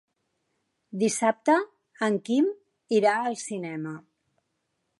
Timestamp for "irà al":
3.01-3.39